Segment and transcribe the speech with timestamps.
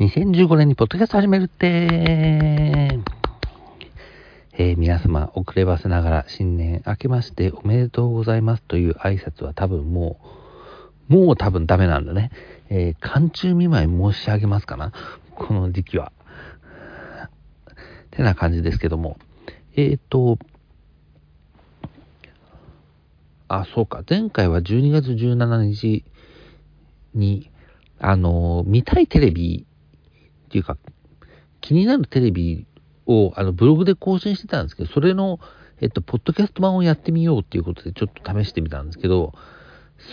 [0.00, 1.68] 2015年にポッドキャスト始めるって、
[4.58, 10.18] えー皆様遅ればせながら新年明けましておめでとうございますという挨拶は多分も
[11.08, 12.32] う、もう多分ダメなんだね。
[12.70, 14.92] えー寒中見舞い申し上げますかな
[15.36, 16.10] この時期は。
[18.10, 19.16] てな感じですけども。
[19.76, 20.40] えっ、と、
[23.46, 24.02] あ、そうか。
[24.10, 26.04] 前回は12月17日
[27.14, 27.48] に、
[28.00, 29.66] あの、見たいテレビ
[30.54, 30.76] ていうか、
[31.60, 32.64] 気になるテレビ
[33.06, 35.40] をあのブログで更新してたんですけど、それの、
[35.80, 39.32] えっと、ポッドキャスト版をやってみようっていうことでちょっと試してみたんですけど、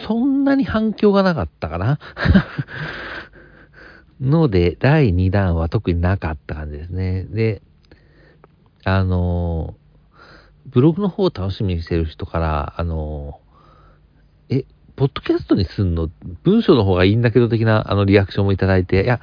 [0.07, 1.99] そんなに反響がなかったかな？
[4.19, 7.25] ので、第2弾は特になかった感じですね。
[7.25, 7.61] で、
[8.83, 9.75] あの、
[10.65, 13.39] ブログの方を楽しみにしてる人から、あの、
[14.49, 14.65] え、
[14.95, 16.09] ポッドキャストにすんの？
[16.43, 19.19] 文章の方がいいんだけど的なあのリアクションもいただいて、いや、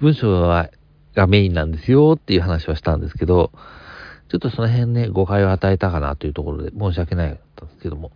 [0.00, 0.70] 文章は
[1.14, 3.50] がメインなんですよっていう話はしたんですけど、
[4.28, 8.12] ちょっとその辺ね、誤解を与えたかなというところで申し訳ないったんですけども。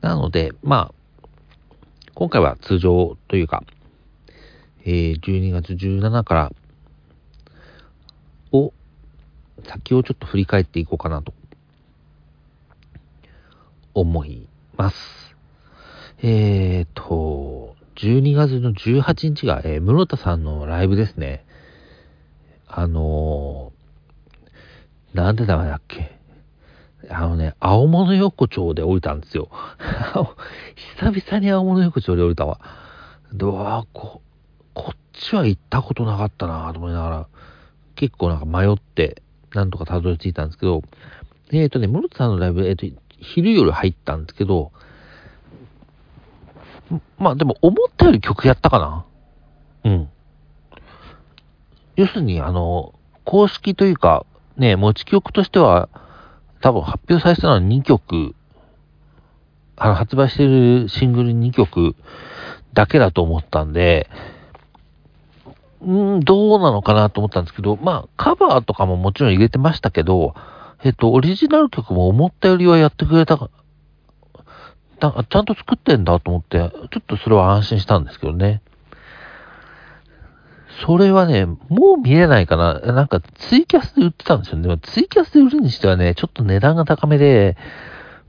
[0.00, 1.28] なので、まあ、
[2.14, 3.62] 今回は通常というか、
[4.84, 6.52] えー12月17から
[8.52, 8.72] を、
[9.64, 11.34] 先をちょっと振り返っていこうかなと
[13.92, 14.96] 思います。
[16.22, 21.44] えーと、12月の18日が、えー室田さんのライブですね。
[22.68, 26.14] あのー、なんでダメだっけ？
[27.08, 29.48] あのね、青物横丁で降りたんですよ。
[30.98, 32.60] 久々に青物横丁で降りたわ。
[33.32, 34.20] で、わあこ、
[34.74, 37.26] こっちは行ったことなかったなと思いながら、
[37.94, 39.22] 結構なんか迷って、
[39.54, 40.82] なんとかたどり着いたんですけど、
[41.52, 42.86] えっ、とね、室田さんのライブ、えっ、と、
[43.20, 44.72] 昼夜入ったんですけど、
[47.18, 49.04] まあでも思ったより曲やったかな
[49.84, 50.08] うん。
[51.96, 55.88] 要するに、あの、公式というか、ね、持ち曲としては、
[56.60, 58.34] 多分発表されてたのは2曲、
[59.76, 61.96] あの、発売してるシングル2曲
[62.72, 64.08] だけだと思ったんで、
[65.82, 70.34] うん、どうなのかなと思ったんですけど、まあ、カバーとかももちろん入れてましたけど、
[70.82, 73.38] えっと、オリジナル曲も思ったよりはやってくれた
[74.96, 76.68] か、だちゃんと作ってんだと思って、ちょ
[76.98, 78.62] っとそれは安心したんですけどね。
[80.84, 82.80] それはね、もう見れないかな。
[82.80, 84.64] なんかツイキャスで売ってたんですよね。
[84.64, 87.56] でもツイキャスで売るにしてはね、ちょっと値段が高めで、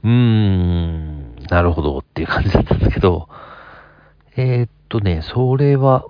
[0.04, 3.28] うーん、なるほどっていう感じだったんですけど、
[4.38, 6.06] えーっとね、それは、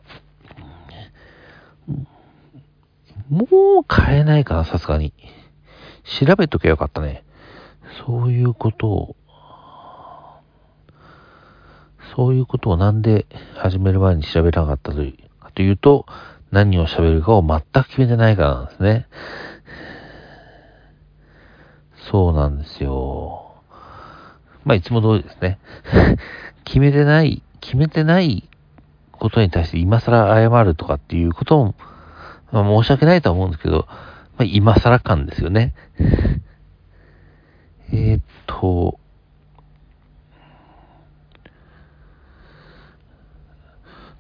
[3.29, 5.13] もう買えないかな、さすがに。
[6.03, 7.23] 調べときゃよかったね。
[8.05, 9.15] そういうことを、
[12.17, 16.07] そういうことをなんで始める前に調べなかったというかというと、
[16.49, 19.05] 何を喋るかを全く決めてないからなんですね。
[22.09, 23.61] そうなんですよ。
[24.65, 25.59] まあ、いつも通りですね。
[26.65, 28.49] 決めてない、決めてない
[29.11, 31.75] ことに対して今更謝るとかっていうことも、
[32.51, 33.95] まあ、申し訳ないとは思うんですけど、ま
[34.39, 35.75] あ、今更感ですよね。
[37.93, 38.97] えっと、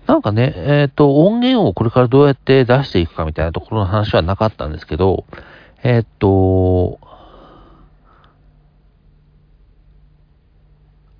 [0.07, 5.25] なんかね、えーっと、音源をこれからどうやって出していくかみたいなところの話はなかったんですけど、
[5.83, 6.99] えーっと、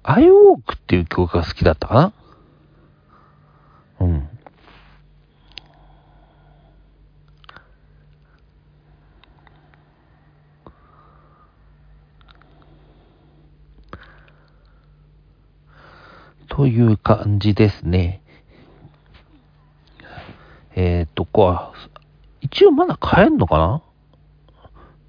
[0.04, 2.14] アイウォークっていう曲が好きだったか
[4.00, 4.06] な？
[4.08, 4.30] うん。
[16.48, 18.22] という感じですね。
[20.80, 21.56] えっ、と、こう、
[22.40, 23.82] 一応まだ買えんのかな？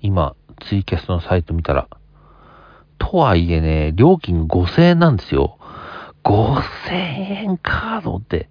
[0.00, 0.34] 今、
[0.66, 1.88] ツイキャスのサイト見たら。
[2.96, 5.58] とはいえね、料金5000円なんですよ。
[6.24, 6.62] 5000
[6.94, 8.48] 円かと思って。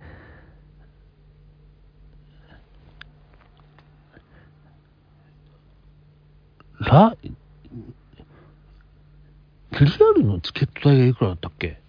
[6.81, 7.35] ラ、リ
[9.79, 9.79] ア
[10.19, 11.81] ルのチケット代がいくらだったっけ？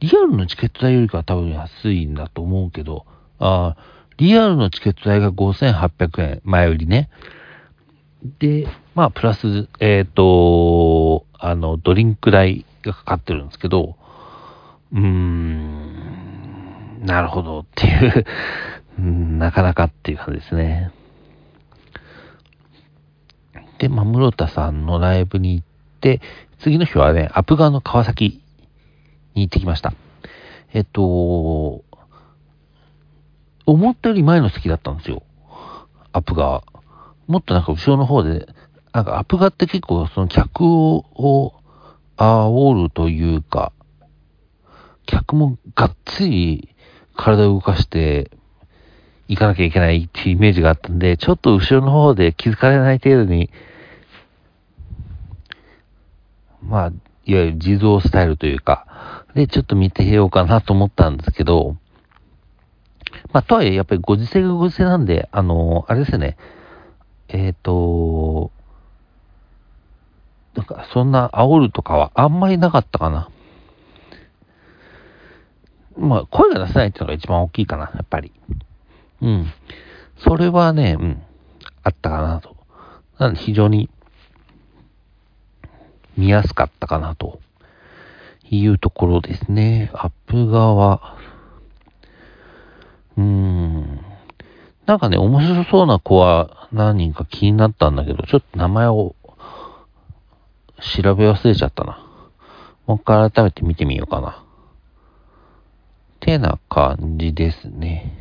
[0.00, 3.06] リアルのチケット代よりかは多分安いんだと思うけど、
[3.38, 7.08] あーリアルのチケット代が5800円、前よりね。
[8.40, 8.66] で、
[8.96, 13.94] まあ、プラス、えっ、と、あの、ドリンク代がかかってるんですけど、
[14.92, 16.18] うーん、
[17.04, 18.26] なるほどっていう、
[19.38, 20.90] なかなかっていう感じですね。
[23.78, 25.66] で、まあ、室田さんのライブに行っ
[26.00, 26.20] て、
[26.58, 28.42] 次の日はね、アップ側の川崎
[29.34, 29.92] に行ってきました。
[30.72, 31.84] えっと、
[33.72, 35.22] 思ったより前の席だったんですよ。
[36.12, 36.64] アップ側。
[37.26, 38.46] もっとなんか後ろの方で、
[38.94, 41.54] なんかアップ側って結構その客を
[42.16, 43.72] 煽るというか、
[45.04, 46.74] 客もがっつり
[47.14, 48.30] 体を動かして
[49.28, 53.50] 行かなきゃいけないっていうイメージがあったんで、ちょっと後ろの方で気づかれない程度に、
[56.62, 56.92] まあ、
[57.26, 61.76] いわゆる地蔵スタイルというか、で、ちょっと見てようかなと思ったんですけど、
[63.32, 66.36] まあ、とはいえ、やっぱりご時世がご時世なんで、あのあれですね、
[67.28, 68.50] えっ、ー、と、
[70.54, 73.30] なんか、そんな煽るとかはあんまりなかったかな。
[75.96, 78.32] まあ、声が出せないっていうのが一番大きいかな、やっぱり。
[79.20, 79.52] うん。
[80.18, 81.22] それはね、うん、
[81.82, 82.56] あったかなと。
[83.18, 83.90] なんで非常に
[86.16, 87.40] 見やすかったかなと
[88.50, 89.90] いうところですね。
[89.92, 91.16] アップ側。
[93.18, 94.00] うん。
[94.86, 99.16] なんかね、面白そうな子は何人か気になったんだけど、ちょっと名前を
[100.80, 102.06] 調べ忘れちゃったな。
[102.86, 104.44] もう一回改めて見てみようかな。
[106.20, 108.16] てな感じですね。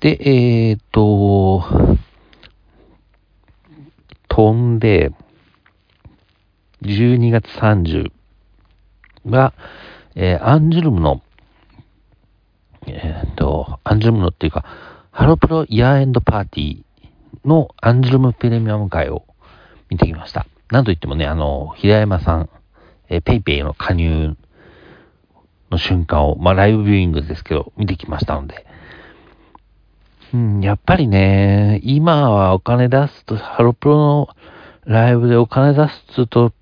[0.00, 1.64] で、えっ、ー、と、
[4.28, 5.10] 飛んで、
[6.82, 8.12] 12月30
[9.24, 9.54] は、
[10.14, 11.22] えー、アンジュルムの、
[12.86, 14.64] えっ、と、アンジュルムのっていうか、
[15.10, 19.24] ハロプロ Year-End Party のアンジュルムプレミアム回を
[19.88, 20.46] 見てきました。
[20.70, 22.50] なんといってもね、あの、平山さん、
[23.08, 24.36] えー、ペイペイの加入
[25.70, 28.66] の瞬間を、まあ、ライブビューイングですけど、見てきましたので、
[30.34, 34.28] うん、やっぱりね、今はお金出すと、ハロプロの
[34.84, 36.52] ライブでお金出すと、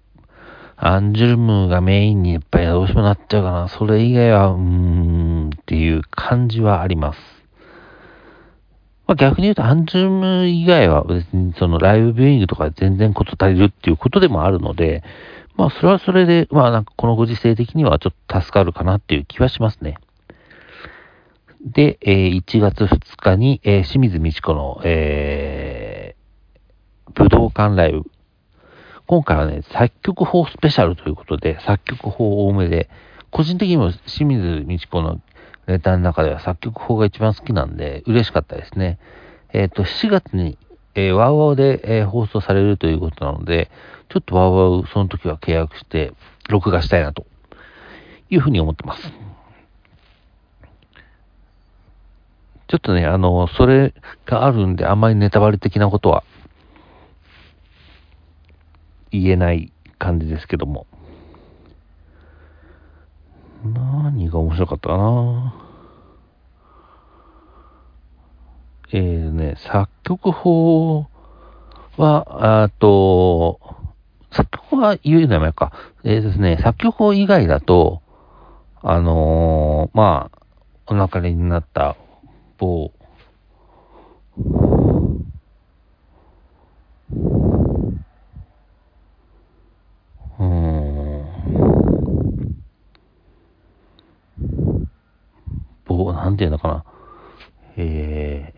[0.77, 3.69] アンジュルムがメインにやっぱりどうしてもなっちゃうかな。
[3.69, 7.19] それ以外は、うーん、っていう感じはあります。
[9.07, 15.03] まあ、逆に言うと、アンジュルム以外は別にそのライブビューイングとか全然こと足りるっていうことでもあるので、
[15.57, 19.99] まあ、それはそれで、まあ、なんかこのご時世的にはちょっと助かるかなっていう気はしますね。
[21.65, 28.03] で、えー、1月2日に、えー、清水美智子の、えー、武道館ライブ。
[29.07, 32.89] 今回はね、作曲法スペシャルということで、作曲法多めで、
[33.31, 35.21] 個人的にも清水美智子の
[35.67, 38.99] レタの中では作曲法が一番好きなんで、嬉しかったですね。
[39.53, 40.59] えっ、ー、と、7月に、
[40.95, 43.71] えー、ワウワウで、えー、放送されるということなので、
[44.09, 46.13] ちょっとワウワウその時は契約して、
[46.49, 47.27] 録画したいなと
[48.31, 49.13] いうふうに思ってます。
[52.69, 53.95] ちょっとね、あの、それ
[54.27, 56.25] があるんで、あんまりネタバレ的なことは
[59.11, 60.87] 言えない感じですけども。
[63.65, 65.55] 何が面白かったかな
[68.93, 71.07] えーね、作曲法
[71.97, 73.59] は、あと、
[74.31, 75.73] 作曲法は言うのやめか。
[76.05, 78.03] えー、ですね、作曲法以外だと、
[78.83, 80.39] あのー、まあ、
[80.87, 81.97] お亡くなりになった
[82.59, 82.93] 某、
[90.39, 90.95] うん、
[96.05, 96.85] 某、なんていうのかな。
[97.77, 98.55] え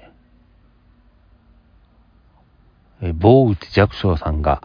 [3.02, 4.62] ー、え、坊内寂聴さんが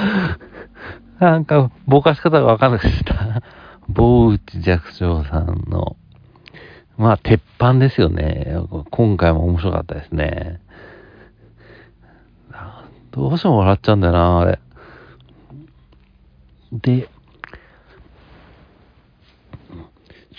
[1.18, 3.42] なんか、ぼかし方がわかんなくした。
[3.88, 5.96] 坊内寂聴さんの、
[6.96, 8.56] まあ、鉄板ですよね。
[8.90, 10.60] 今回も面白かったですね。
[13.12, 14.58] どうしても笑っちゃうんだよな、あれ。
[16.72, 17.08] で、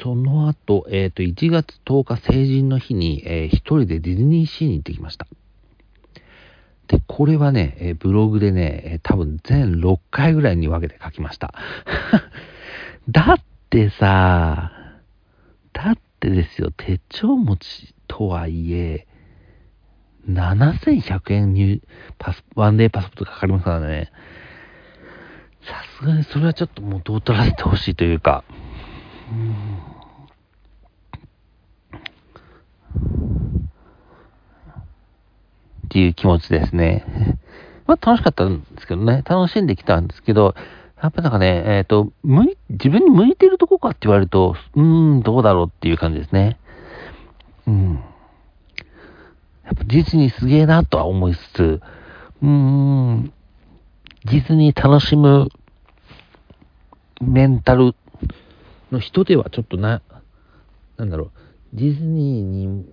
[0.03, 5.27] その後、えっ、ー、と、1月10日成人の日に、えー、一人でディズニーシーに行ってきました。
[6.87, 11.53] で、これはね、えー、ブログでね、えー、多分全6回ぐらいに分けて書きました。
[13.09, 14.73] だってさ、
[15.71, 19.07] だってですよ、手帳持ちとはいえ、
[20.27, 21.81] 7100円に
[22.17, 24.11] パス、ワンデーパスポートかかりますからね。
[25.61, 28.43] さすがにそれはちょっともうどう取らせてほしいというか、
[29.31, 29.72] うん
[35.93, 37.05] っていう気持ちですね。
[37.85, 40.55] まあ楽しかったんですけどね、楽しんできたんですけど、
[40.99, 46.57] やっぱなんかね、えっ、ー、と、向い、自分に向いてるとこかって言われると、うーん、どうだろうっていう感じですね。
[47.67, 47.93] うん。
[49.65, 51.81] やっぱディズニーすげえなとは思いつつ、
[52.41, 53.31] うーん、
[54.25, 55.49] ディズニー楽しむ
[57.21, 57.93] メンタル
[58.91, 60.01] の人ではちょっとな、
[60.97, 61.31] なんだろう、
[61.73, 62.85] ディズニーに、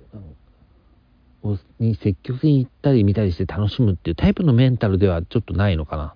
[1.78, 6.14] に積極的に行ったり見たりして楽しむっていうタイプのメンタルではちょっとないのかな。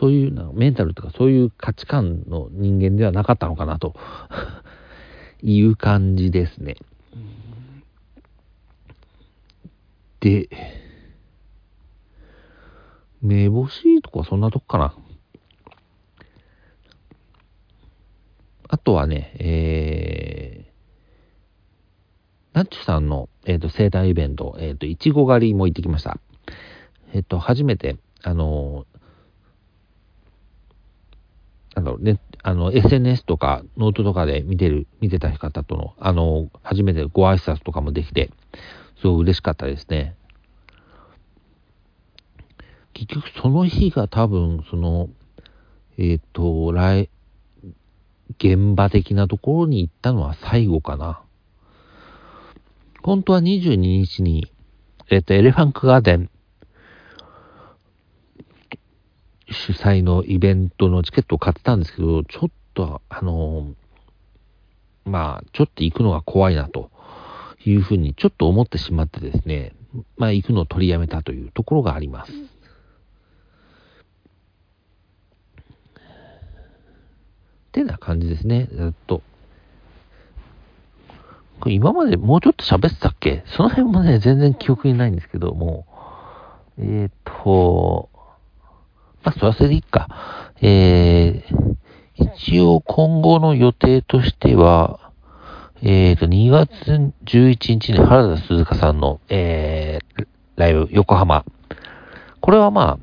[0.00, 3.94] そういうなメンタルとかそういう価値観の人間ではなかったのかなと
[5.42, 6.76] いう感じですね。
[10.20, 10.48] で、
[13.20, 14.94] めぼしいとかそんなとこかな。
[18.68, 20.71] あとはね、えー、
[22.52, 26.18] ナッチさんの、えーと、生誕イベント、えっ、ー、と、いちご狩りも行ってきました。
[27.14, 28.86] えっ、と、初めて、あの
[31.74, 38.30] あのね、あの、SNS とかノートとかで見てる、見てた方との、あの、初めてご挨拶とかもできて、
[39.00, 40.14] すごく嬉しかったですね。
[42.92, 45.08] 結局その日が多分、その、
[45.96, 47.08] えっ、ー、と、来、
[48.38, 51.22] 現場的なところに行ったのは最後かな。
[53.02, 54.52] 本当は22日に、
[55.10, 56.30] えっ、ー、と、エレファンクガーデン
[59.50, 63.74] 主催のイベントのチケットを買ってたんですけど、ちょっと、あの、
[65.04, 66.90] まあ、ちょっと行くのが怖いなと
[67.64, 69.74] いうふうにちょっと思ってしまってですね、
[70.16, 72.32] まあ、行くのを取りやめたというところがあります。
[72.32, 72.36] っ
[77.72, 79.22] てな感じですね、ずっと。
[81.62, 83.44] これ今までもうちょっと喋ってたっけ？
[83.46, 85.86] その辺もね、全然記憶にないんですけども、
[86.76, 88.10] えっ、ー、と、
[89.22, 90.08] まあ、それはそれでいいか。
[90.60, 95.12] えー、一応今後の予定としては、
[95.82, 96.68] えっ、ー、と、2月
[97.26, 100.26] 11日に原田鈴香さんの、えー、
[100.56, 101.44] ライブ、横浜。
[102.40, 102.98] これはま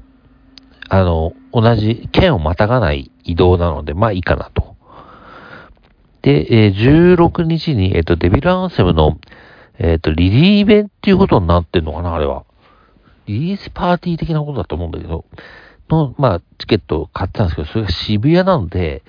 [0.89, 4.75] あ、あの、同じ県をまたがない移動なので、まあいいかなと。
[6.21, 9.19] で、えー、16日に、えっ、ー、と、デビルアンセムの、
[9.77, 12.43] えっ、ー、と、リリーベンっていうことになってんのかな、あれは。
[13.27, 15.25] リリースパーティー的なことだと思うんだけど、
[15.89, 19.03] の、まあ、チケットを買ってたんですけど、それが渋谷なので、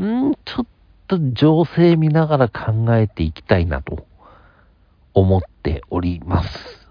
[0.00, 0.66] んちょっ
[1.06, 4.06] と情勢見ながら考えていきたいなと
[5.14, 6.88] 思っております。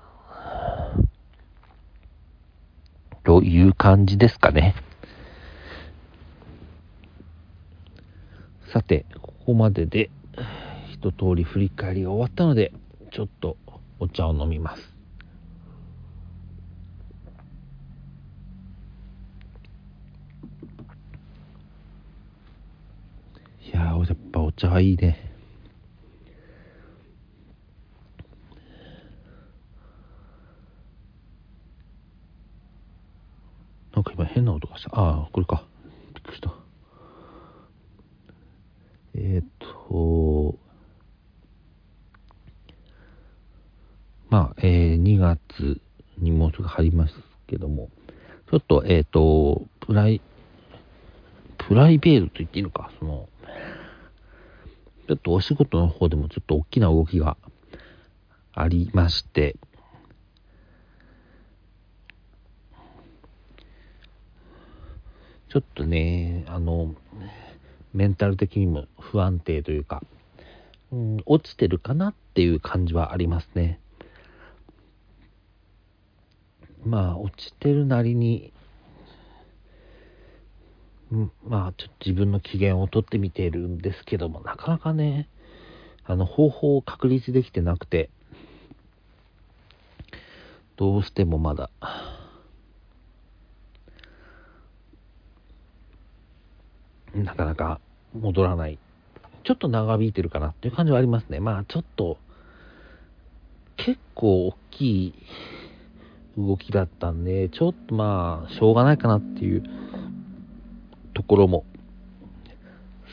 [3.23, 4.75] という感じですかね。
[8.71, 9.05] さて、
[9.47, 10.09] ここまでで
[10.91, 12.73] 一通り振り返りが終わったので、
[13.13, 13.55] ちょっと
[13.97, 14.81] お茶を飲みます
[23.63, 23.71] い。
[23.71, 25.31] やっぱお茶はいいね。
[33.95, 34.89] なんか今変な音がした。
[34.93, 35.63] ああ、これか。
[36.13, 36.53] びっくりした。
[39.19, 39.43] えっ、
[39.88, 40.58] と、
[44.29, 45.82] まあ、えー、2月
[46.17, 47.13] にもうすぐ入ります
[47.48, 47.89] けども、
[48.50, 50.22] ちょっと、えっ、と、プライ、
[51.58, 53.29] プライベートと言っていいのか、その、
[55.08, 57.38] ちょっとお仕事の方でもちょっと大きな動きが
[58.53, 59.56] ありまして、
[65.50, 66.94] ちょっとね、あの、
[67.97, 70.03] メンタル的にも不安定というか、
[70.91, 73.79] うん、落ちてるかなっていう感じはありますね。
[76.85, 78.53] まあ、落ちてるなりに、
[81.11, 85.27] うんまあ、ちょっと自分の機嫌をとってみてるんですけども、なかなかね、
[86.05, 88.11] あの、方法を確立できてなくて、
[90.75, 91.71] どうしてもまだ、
[97.15, 97.81] なかなか
[98.13, 98.79] 戻らない。
[99.43, 101.39] ちょっと長引いてるかなっていう感じはありますね。
[101.39, 102.17] まあ、ちょっと、
[103.77, 105.13] 結構大きい
[106.37, 109.63] 動きだったんで、ちょっとまあ、しょうがないかなっていう
[111.13, 111.65] ところも、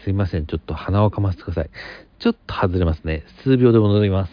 [0.02, 1.70] すいません、ちょっと鼻をかませてください。
[2.18, 3.24] ちょっと外れますね。
[3.42, 4.32] 数秒で戻ります。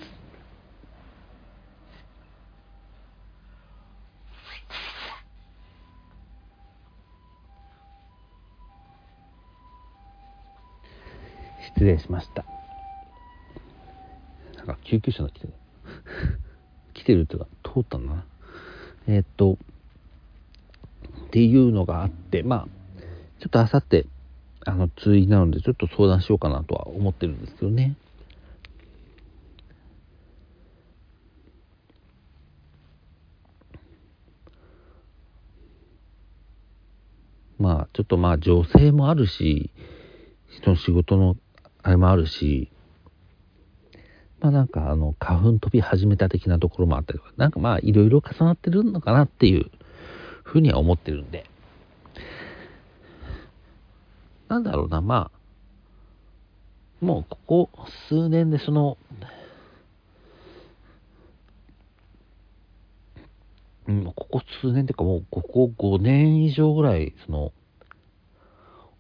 [11.82, 12.46] 失礼しました。
[14.56, 15.54] なんか救急車が来てる。
[16.94, 18.26] 来てるっていうか、通ったんだな。
[19.08, 19.58] えー、っと、
[21.26, 23.02] っていうのがあって、まあ、
[23.40, 24.06] ちょっとあさって、
[24.64, 27.96] あの、通院なので、ちょっと相談しようかなとは思ってるんですけどね。
[37.58, 39.72] まあ、ちょっとまあ、女性もあるし、
[40.48, 41.38] 人の仕事の
[41.84, 42.72] あれもあるし、
[44.40, 49.72] まあなんかあの花粉飛び始めた的なところもあったりとか、なんかまあいろいろ重なってるのかなっていう
[50.44, 51.46] ふうには思ってるんで、
[54.52, 57.70] なんだろうな、まあ、もうここ
[58.10, 58.98] 数年でその、
[63.88, 67.54] うん、ここ数年っていうかもうここ5年以上ぐらい、その、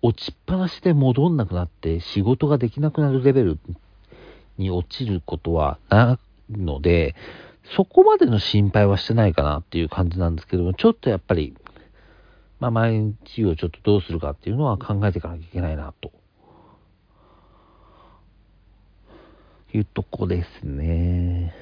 [0.01, 3.60] 落ちっぱなしで戻んなくなって仕事ができなくなるレベル
[4.58, 7.15] に落ちることはないので、
[7.75, 11.55] そこまでの心配はしてないかなっていう感じなんですけども、ちょっとやっぱり、
[12.60, 16.12] まあ毎日をちょっとどうするかっていうのは考えていかなきゃいけないなと。
[19.74, 21.53] いうとこですね。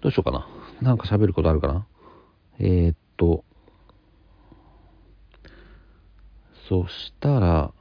[0.00, 0.46] どうしようかな。
[0.80, 1.86] なんか喋ることあるかな
[2.64, 3.42] えー、っと、
[6.68, 7.72] そしたら、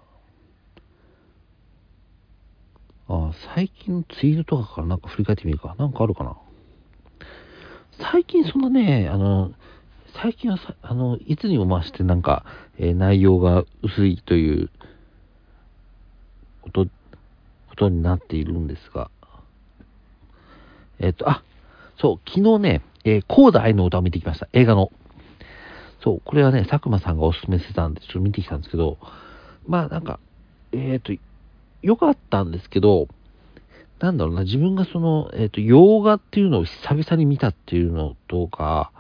[3.07, 5.75] あ最近のツイートとかからなんか振り返ってみるか。
[5.77, 6.35] なんかあるかな？
[7.99, 9.51] 最近そんなね、あの、
[10.19, 12.43] 最近はさ、あの、いつにも増してなんか、
[12.79, 14.71] えー、内容が薄いという
[16.63, 16.87] こと、
[17.69, 19.11] ことになっているんですが、
[20.97, 21.43] えっ、と、あ、
[21.99, 24.47] そう、昨日ね、えー、コーダ愛の歌を見てきました。
[24.53, 24.91] 映画の。
[26.03, 28.97] そう、これはね、佐久間さんがおすすめしてたんで、ちょっと見てきたんですけど、
[29.67, 30.19] まあなんか、
[30.71, 31.21] えっ、ー、と、
[31.81, 33.07] 良かったんですけど、
[33.99, 38.91] なんだろうな、自分がその、えっ、ー、と、洋画っていうのを久々に見たっていうのとか、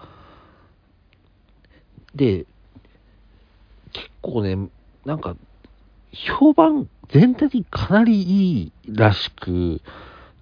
[2.13, 2.45] で、
[3.93, 4.69] 結構ね、
[5.05, 5.35] なんか、
[6.11, 9.81] 評判全体にかなりいいらしく、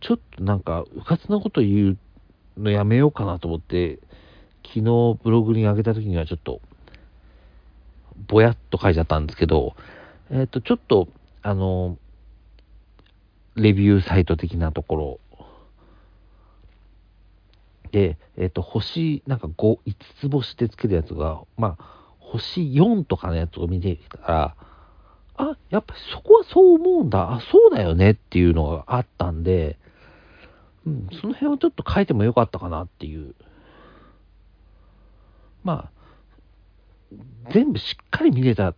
[0.02, 1.98] ちょっとなんか、うかつなこと言う
[2.60, 4.00] のやめようかなと思って、
[4.66, 6.62] 昨日ブログに上げた時にはちょっと、
[8.28, 9.76] ぼやっと書いちゃったんですけど、
[10.30, 11.08] えっ、ー、と、ちょっと、
[11.42, 11.98] あの、
[13.56, 15.20] レビューサイト的なところ
[17.92, 24.56] で、えっ、ー、と、星、なんか5、5つ星でつけるやつが、まあ、星4とかのやつを見てきたら、
[25.36, 29.80] あ、やっぱりそこはそう思うんだ、あ、そうだよねっていうのがあったんで、
[30.90, 33.36] うん、その辺をちょっと書いてもよかったかなっていう。
[35.64, 35.92] ま
[37.14, 37.14] あ、
[37.52, 38.76] 全部しっかり見れたっ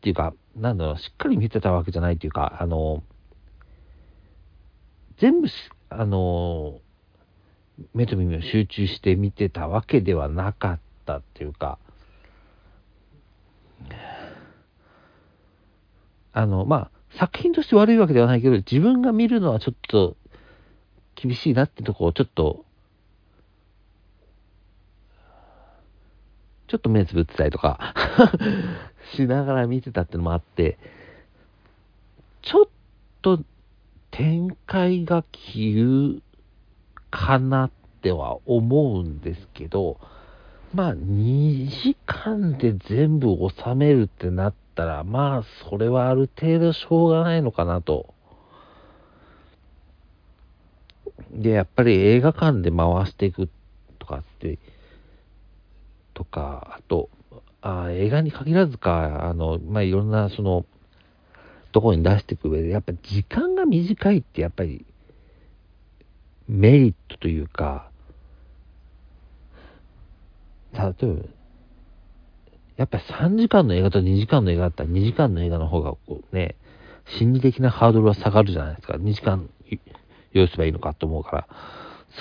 [0.00, 3.02] ていうか、なんだろう、しっかり見てたわけじゃないっていうか、あの、
[5.18, 5.54] 全部し
[5.88, 6.80] あの、
[7.94, 11.78] 目と耳を集中して見てたわけではなかったっていうか、
[16.32, 20.16] あの、まあ、作品として悪いわけではないけど、自分が見るのはちょっと
[21.14, 22.64] 厳しいなってとこをちょっと、
[26.68, 27.94] ちょっと目つぶってたりとか
[29.14, 30.78] しながら見てたってのもあって、
[32.42, 32.68] ちょっ
[33.22, 33.40] と
[34.10, 36.20] 展開が急
[37.10, 37.70] かなっ
[38.02, 39.98] ては思うんですけど、
[40.74, 48.14] まあ2時間で全部収めるってなったら、まあそれはある程度しょうがないのかなと。
[51.32, 53.48] で、やっぱり映画館で回していく
[53.98, 54.58] とかって、
[56.14, 57.08] とか、あと、
[57.62, 60.64] あ映画に限らずか、あの、まあ、いろんな、その、
[61.72, 64.86] とこに出していく上で、やっぱり時間が短いって、やっぱり、
[66.48, 67.90] メリットというか、
[70.72, 71.35] 例えば、
[72.76, 76.56] やっぱり3時間の映画と2時間の映画だったら2時間の映画の方がこうね、
[77.18, 78.94] 心理的なハードルは下がるじゃないですか。
[78.94, 79.48] 2時間
[80.32, 81.48] 用意すればいいのかと思うから。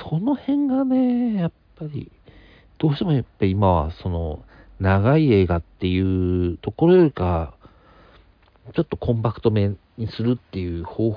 [0.09, 2.11] その辺がね、やっぱり、
[2.77, 4.43] どうしてもやっぱり今はその、
[4.79, 7.53] 長い映画っていうところよりか、
[8.73, 11.11] ちょっとコンパクトめにするっていう方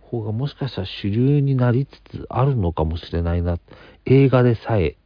[0.00, 3.58] 法がもしかしたら主流になりつつあるのかもしれないな。
[4.06, 4.96] 映画でさえ。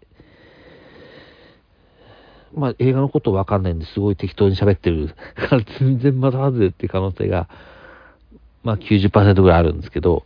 [2.55, 7.49] まあ映画のことわかんないんですごい適当に喋ってるから 全然まだ外れって可能性が、
[8.63, 10.25] まあ90%ぐらいあるんですけど、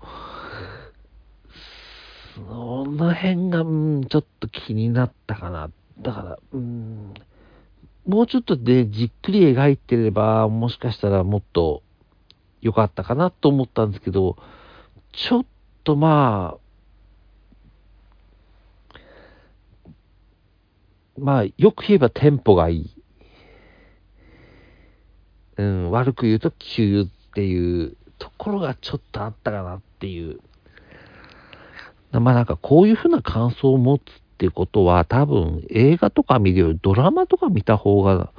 [2.37, 5.71] その辺が、うん、ちょっと気になったかな。
[6.01, 7.15] だから、うん、
[8.07, 11.83] もうちょっとでじっくり描いてれば、もしかしたらもっと
[12.61, 14.37] 良かったかなと思ったんですけど、
[15.12, 15.47] ちょっ
[15.83, 16.66] とまあ、
[21.19, 22.91] まあ、よく言えばテンポがいい。
[25.57, 30.41] うん、悪く言うと急っていうところがちょっとあったかなっていう。
[32.13, 34.05] まあなんかこういうふうな感想を持つっ
[34.39, 38.33] てことは多分映画とか見るよりドラマとか見た方が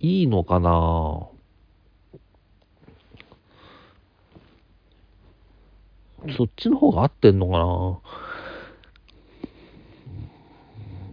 [0.00, 1.28] いいのかな
[6.36, 8.25] そっちの方が合ってんのかな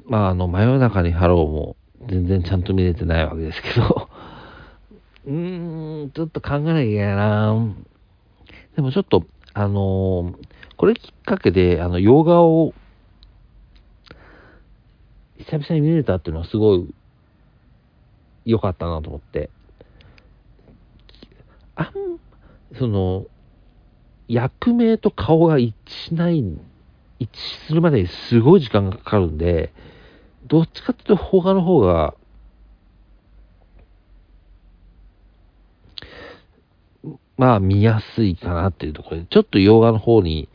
[0.05, 1.75] まあ、あの、真夜中にハローも
[2.07, 4.09] 全然ちゃんと見れてないわけですけど
[5.25, 7.73] うーん、ちょっと考えなきゃいけないな
[8.75, 10.35] でもちょっと、あのー、
[10.75, 12.73] これきっかけで、あの、洋画を、
[15.37, 16.93] 久々に見れたっていうのはすごい
[18.45, 19.49] 良かったなと思って。
[21.75, 22.19] あん、
[22.77, 23.25] その、
[24.27, 26.59] 役名と顔が一致しないん、
[27.19, 29.73] 一致するまでにすごい時間がかかるんで、
[30.47, 32.15] どっちかっていうと邦画の方が、
[37.37, 40.49] まあ見やすいかなっていうところで、ちょっと洋画の方に、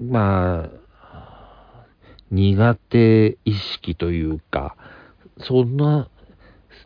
[0.00, 0.70] ま
[1.02, 1.86] あ、
[2.30, 4.76] 苦手意識というか、
[5.38, 6.08] そんな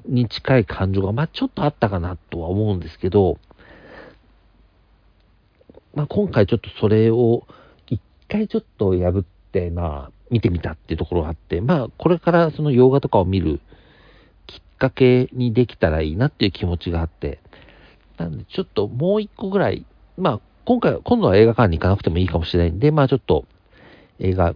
[0.07, 3.39] に近い感情が、まあちょっとあったかなとは思うんですけど、
[5.95, 7.47] まあ今回ちょっとそれを
[8.29, 13.61] 回ちょっと破って、まあ見てみたっていうところがあって、まあこれからその洋画とかを見る
[14.47, 17.41] きっかけにできたらいいなっていう気持ちがあって、
[18.17, 23.45] なんでちょっともう一個ぐらい、まあ今回、今度は映画館に行かなくてもいいかもしれないんで、まあちょっと
[24.19, 24.55] 映画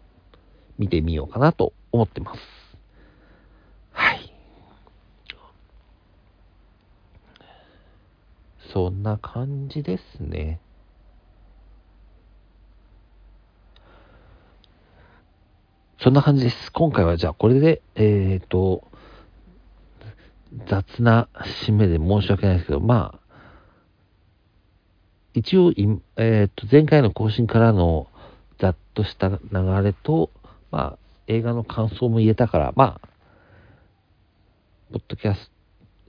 [0.79, 2.41] 見てみようかなと思ってます。
[3.93, 4.33] はい。
[8.73, 10.61] そんな感じですね。
[16.01, 16.71] そんな感じです。
[16.71, 18.87] 今回はじゃあこれで、えっ、ー、と、
[20.69, 21.29] 雑な
[21.67, 23.21] 締めで申し訳ないですけど、まあ、
[25.35, 28.07] 一応、えっ、ー、と、前回の更新からの
[28.61, 29.39] ざっとした流
[29.83, 30.31] れと、
[30.71, 33.09] まあ、映画の感想も言えたから、まあ、
[34.93, 35.51] ポッドキャス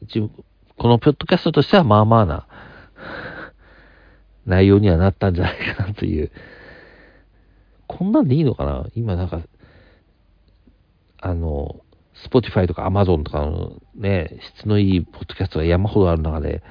[0.01, 0.29] ト、一応、
[0.77, 2.47] このポッドキャストとしてはまあまあな
[4.45, 6.31] 内容にはなったんじゃないかなという。
[7.87, 8.85] こんなんでいいのかな？
[8.93, 9.41] 今なんか、
[11.21, 11.81] あの、
[12.25, 16.63] Spotify とか Amazon とかのね、質のいいポッドキャストが山ほどある中で、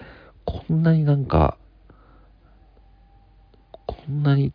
[0.45, 1.57] こんなになんか、
[3.87, 4.53] こんなに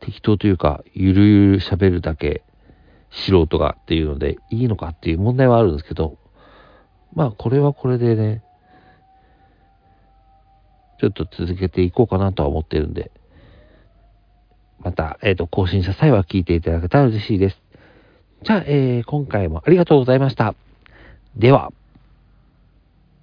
[0.00, 2.42] 適当というか、ゆるゆる喋るだけ
[3.10, 6.18] 素人がっていうのでいいのかっていう問題はあるんですけど、
[7.14, 8.42] まあこれはこれでね、
[11.00, 13.10] ちょっと続けていこうかなとは思ってるんで、
[14.80, 17.62] また、えっ、ー、と、更新した際は聞いていただけたら嬉しいです。
[18.42, 20.54] じゃあ、えー、今回もありがとうございました。
[21.36, 21.72] では。